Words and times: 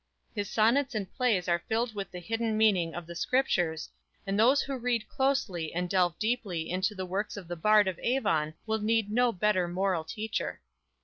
His 0.33 0.49
sonnets 0.49 0.95
and 0.95 1.13
plays 1.13 1.47
are 1.47 1.61
filled 1.69 1.93
with 1.93 2.09
the 2.09 2.17
hidden 2.19 2.57
meaning 2.57 2.95
of 2.95 3.05
the 3.05 3.13
scriptures, 3.13 3.87
and 4.25 4.39
those 4.39 4.63
who 4.63 4.75
read 4.75 5.07
closely 5.07 5.71
and 5.75 5.87
delve 5.87 6.17
deeply 6.17 6.71
into 6.71 6.95
the 6.95 7.05
works 7.05 7.37
of 7.37 7.47
the 7.47 7.55
Bard 7.55 7.87
of 7.87 7.99
Avon 7.99 8.55
will 8.65 8.79
need 8.79 9.11
no 9.11 9.31
better 9.31 9.67
moral 9.67 10.03
teacher. 10.03 10.59